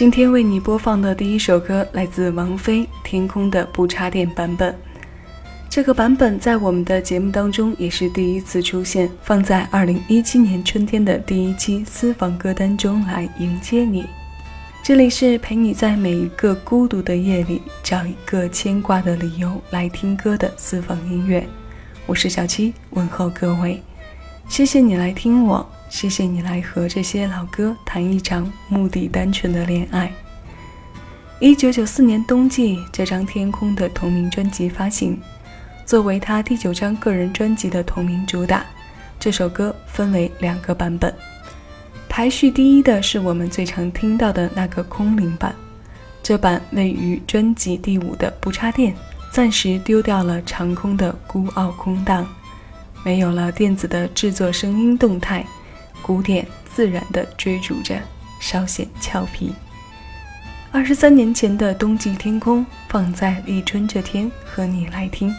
[0.00, 4.74] 今天为你播放的第一首歌来自王菲《天空的不插电》版本。
[5.68, 14.06] 这个版本在我们的节目当中也是第一次出现，放在二零一七年春天的第一期私房歌单中来迎接你。
[14.82, 21.46] 这里是陪你在每一个孤独的夜里找一个牵挂的理由来听歌的私房音乐。
[22.06, 23.82] 我是小七，问候各位，
[24.48, 25.70] 谢谢你来听我。
[25.90, 30.10] 谢谢你来和这些老歌谈一场目的单纯的恋爱。
[31.40, 35.20] 一九九四年冬季，这张《天空》的同名专辑发行，
[35.84, 38.64] 作为他第九张个人专辑的同名主打。
[39.18, 41.12] 这首歌分为两个版本，
[42.08, 45.54] 排序第一的是我们最常听到的那个空灵版，
[46.22, 48.94] 这版位于专辑第五的不插电，
[49.32, 52.26] 暂时丢掉了长空的孤傲空荡，
[53.04, 55.44] 没有了电子的制作声音动态。
[56.02, 58.00] 古典自然地追逐着，
[58.40, 59.54] 稍显俏皮。
[60.72, 65.34] 二十三年前的冬季天空，放在立春这天和你来听。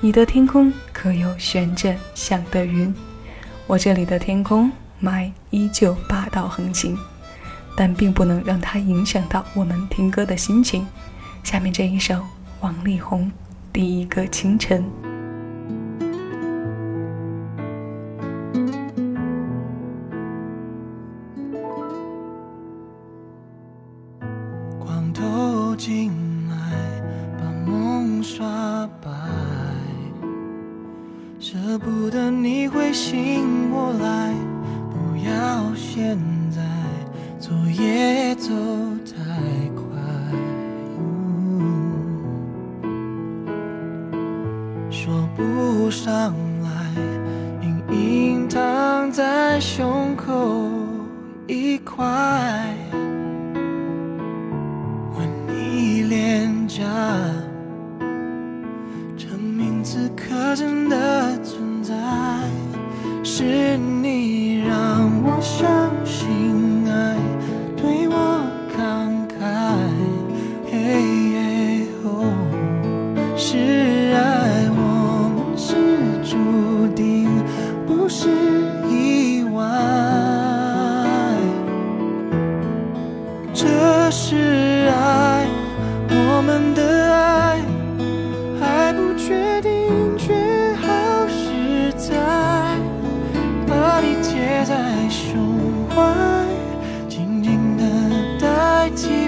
[0.00, 2.94] 你的天空可有悬着想的云？
[3.66, 4.70] 我这里的天空
[5.02, 6.96] 霾依旧霸道横行，
[7.76, 10.86] 但并不能让它影响到我们听歌的心情。
[11.42, 12.22] 下面这一首
[12.60, 13.26] 王力宏
[13.72, 14.84] 《第一个清晨》。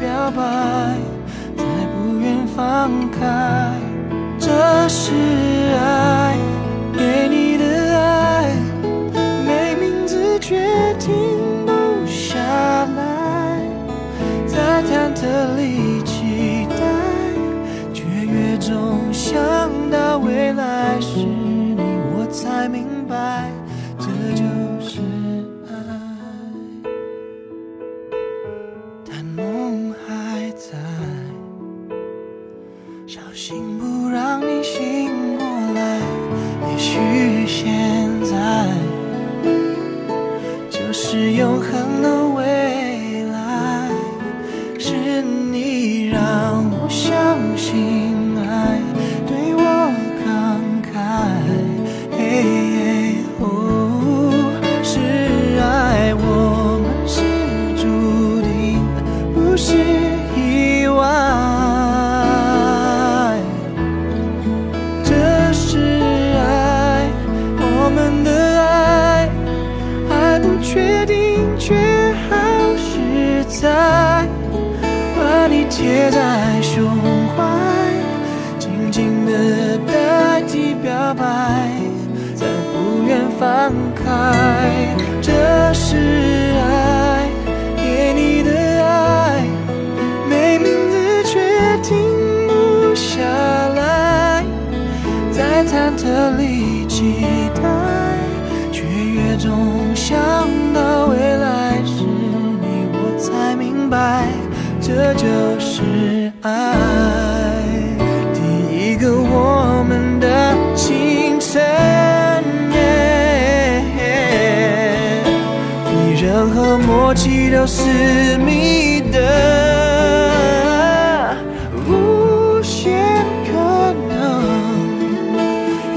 [0.00, 0.42] 表白
[1.56, 1.64] 再
[1.94, 3.72] 不愿放开
[4.38, 5.12] 这是
[5.78, 6.36] 爱
[6.96, 7.64] 给你的
[7.98, 8.52] 爱
[9.46, 10.56] 没名字却
[10.98, 11.10] 停
[11.66, 12.36] 不下
[12.96, 13.60] 来。
[14.46, 16.76] 在忐忑里期待
[17.92, 19.36] 却越总想
[19.90, 21.82] 到未来是你
[22.14, 22.93] 我才明
[41.06, 42.23] 是永恒呢。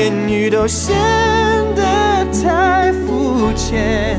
[0.00, 0.96] 言语都显
[1.76, 4.18] 得太肤浅，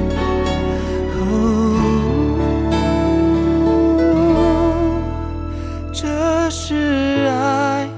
[5.91, 7.89] 这是爱，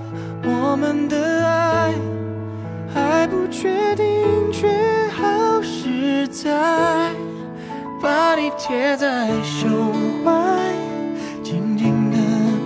[0.46, 1.94] 我们的爱，
[2.94, 4.06] 还不确定，
[4.54, 4.70] 却
[5.18, 7.12] 好实在，
[8.02, 10.32] 把你贴在胸怀，
[11.44, 12.18] 静静的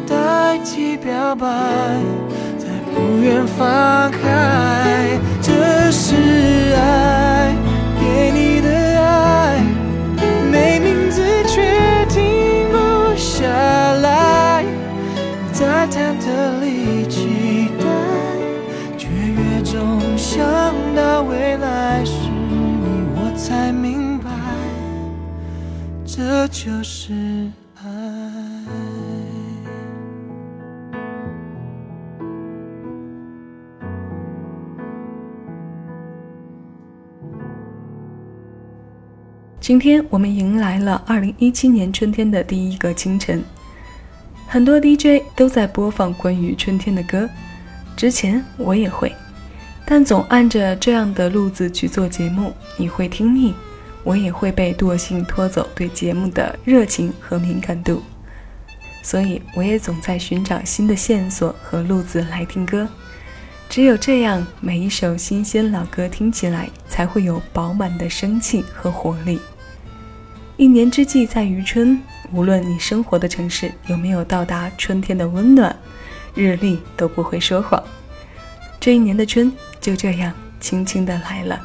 [0.07, 1.47] 代替表白。
[2.97, 5.19] 不愿放开。
[5.41, 6.15] 这是
[6.75, 7.55] 爱，
[7.99, 9.63] 给你的爱，
[10.51, 11.61] 没名字却
[12.09, 13.47] 停不下
[14.01, 14.65] 来，
[15.53, 17.85] 在忐忑里期待，
[18.97, 20.43] 却越总想
[20.95, 24.29] 到未来是你，我才明白。
[26.05, 27.13] 这就是
[39.67, 43.43] 今天我们迎来了二零一七年春天的第一个清晨，
[44.47, 47.29] 很多 DJ 都在播放关于春天的歌，
[47.93, 49.11] 之前我也会，
[49.85, 53.53] 但总按着这样的路子去做节目，你会听腻，
[54.05, 58.01] 我也会被惰性拖走对节目的热情和敏感度，
[59.03, 62.87] 所以我也总在寻找新的线索和路子来听歌。
[63.67, 69.37] 只有这样，每一首新鲜老歌听起来才会有饱满的生气和活力。
[70.57, 75.75] 一年之计在于春，无论你生活的城市有没有到达春天的温暖，
[76.33, 77.81] 日历都不会说谎。
[78.79, 81.61] 这一年的春就这样轻轻的来了。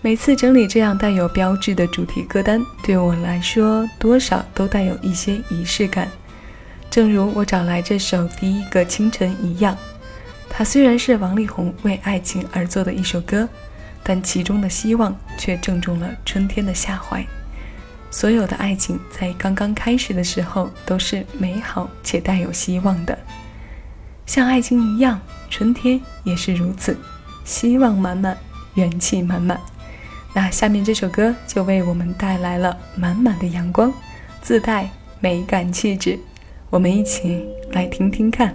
[0.00, 6.08] 每次整理这样带有标志的主题歌单，对我来说多少都带有一些仪式感。
[6.88, 9.76] 正如我找来这首《第一个清晨》一样。
[10.48, 13.46] 它虽然是王力宏为爱情而作的一首歌，
[14.02, 17.22] 但其中的希望却正中了春天的下怀。
[18.10, 23.16] 所有的爱情在刚刚开始的时候都是美好且带有希望的，
[24.26, 26.96] 像爱情一样，春天也是如此，
[27.44, 28.36] 希望满满，
[28.74, 29.58] 元气满满。
[30.32, 33.92] 那下面这首歌就为我们带来了满满的阳光，
[34.42, 34.90] 自带
[35.20, 36.18] 美感气质，
[36.68, 38.54] 我们一起来听听看。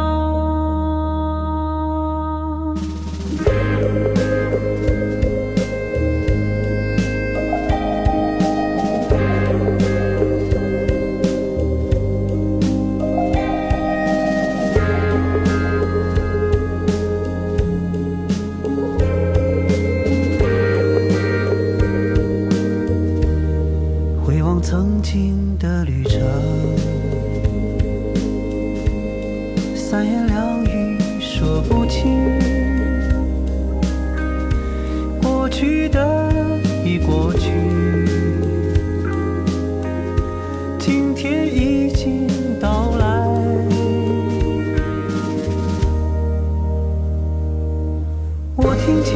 [48.83, 49.13] 听见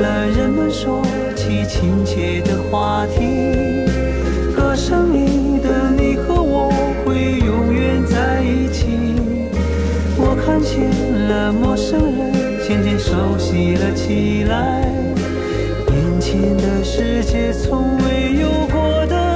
[0.00, 1.02] 了人们说
[1.34, 3.84] 起亲切的话题。
[4.54, 6.70] 歌声里的你和我
[7.04, 8.86] 会永远在一起。
[10.16, 10.88] 我看见
[11.28, 12.32] 了陌生人
[12.66, 14.86] 渐渐熟悉了起来。
[15.88, 19.29] 眼前的世界从未有过的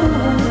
[0.00, 0.49] sure.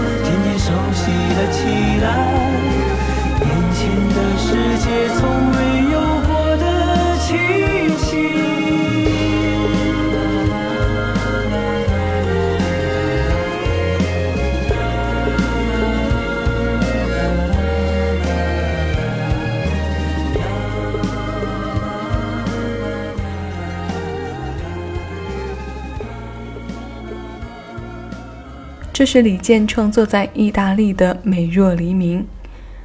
[29.00, 32.20] 这是李健创作在意大利的《美若黎明》，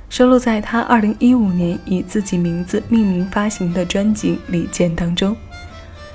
[0.09, 5.37] 收录在他2015年以自己名字命名发行的专辑《李健》当中。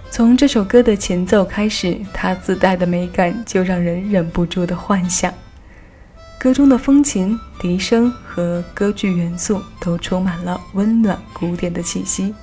[0.09, 5.33] 从这首歌的前奏开始，它自带的美感就让人忍不住的幻想。
[6.39, 12.33] 歌中的风琴、笛声和歌剧元素都充满了温暖古典的气息，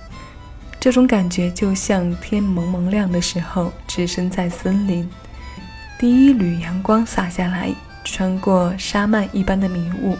[0.79, 5.09] 这种感觉就像天蒙蒙亮的时候，置身在森林。
[5.99, 7.75] 第一缕阳光洒下来，
[8.05, 10.15] 穿过沙漫一般的迷雾，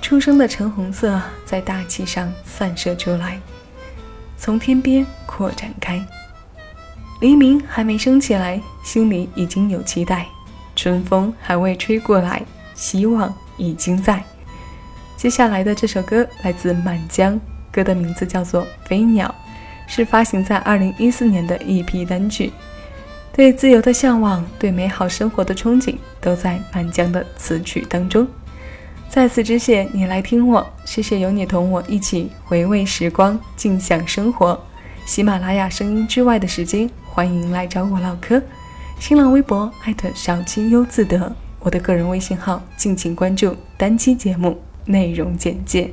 [0.00, 3.38] 初升的橙红色在大气上散射出来，
[4.36, 6.04] 从天边扩展开。
[7.20, 10.24] 黎明还没升起来，心里已经有期待；
[10.74, 12.42] 春风还未吹过来，
[12.74, 14.20] 希望已经在。
[15.16, 19.32] 接下来的这首歌来自满江，歌的名字叫做《飞鸟》，
[19.94, 22.52] 是发行在2014年的一批单曲。
[23.34, 28.26] 对自由的向往，对美好生活的憧憬，都在满江的词曲当中。
[29.08, 34.58] 在此之前，你来听我，谢谢有你同我一起回味时光，静享生活。
[35.06, 38.40] 喜马拉雅声音之外的时间，欢迎来找我唠嗑。
[39.00, 43.56] 新浪微博艾特小七优自得，我的个人微信号，敬请关注。
[43.76, 45.90] 单期节目内容简介。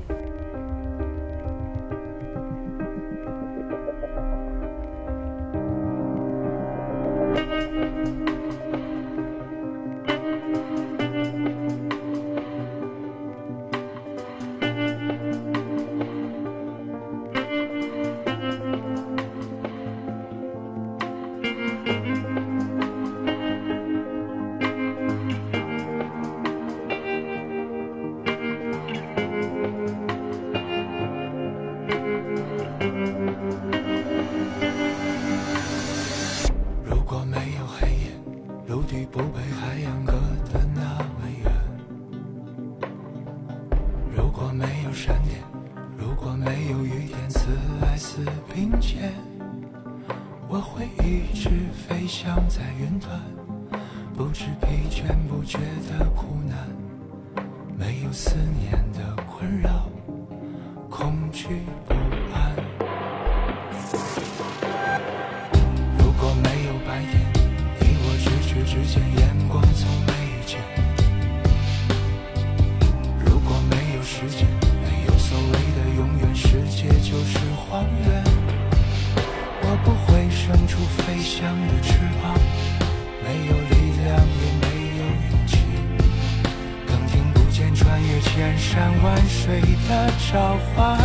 [51.19, 53.19] 一直飞翔在云端
[54.15, 55.57] 不知疲倦不觉
[55.89, 56.57] 得苦难
[57.77, 59.89] 没有思念的困扰
[60.89, 61.45] 恐惧
[61.85, 61.93] 不
[62.33, 62.55] 安
[65.97, 67.21] 如果没有白天
[67.81, 69.28] 你我咫尺之间
[80.97, 82.33] 飞翔的翅膀
[83.23, 83.73] 没有力
[84.03, 84.65] 量也没
[84.97, 85.51] 有勇气。
[86.85, 90.97] 更听不见穿越千山万水的召唤。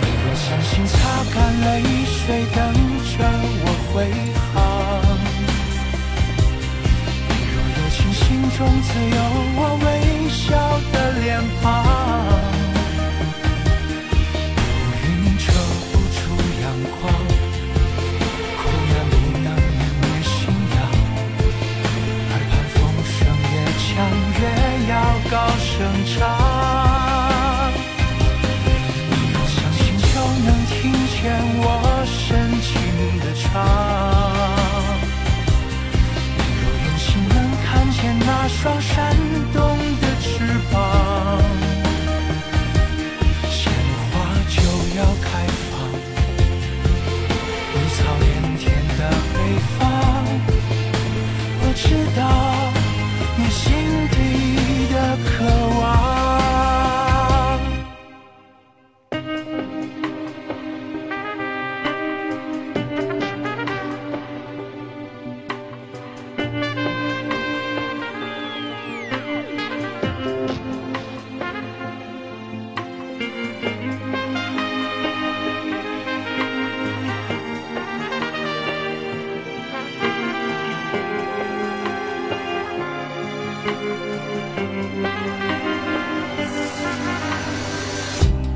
[0.00, 0.96] 你若相信擦
[1.34, 2.58] 干泪水等
[3.04, 3.18] 着
[3.62, 3.94] 我回
[4.52, 4.54] 航
[7.28, 8.22] 你若有情心
[8.56, 9.18] 中自有
[9.56, 9.86] 我微
[10.28, 10.40] 笑
[10.92, 11.28] 的脸
[11.62, 11.89] 庞。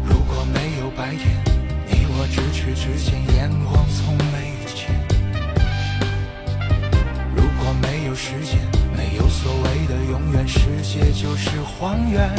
[0.05, 1.43] 如果没有白天
[1.87, 4.89] 你我咫尺之间眼光从没见
[7.35, 8.59] 如果没有时间
[8.97, 12.31] 没有所谓的永远世界就是荒原。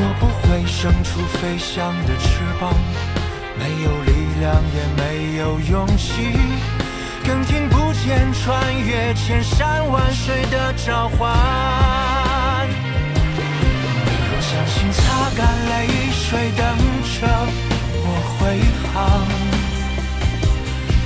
[0.00, 2.72] 我不会生出飞翔的翅膀
[3.58, 6.32] 没有力量也没有勇气
[7.26, 11.87] 更听不见穿越千山万水的召唤。
[15.18, 15.74] 擦干泪
[16.12, 16.62] 水，等
[17.02, 17.26] 着
[18.04, 18.06] 我
[18.38, 18.40] 回
[18.94, 19.26] 航；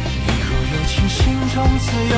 [0.05, 1.19] 你若有情，心
[1.55, 2.15] 中自有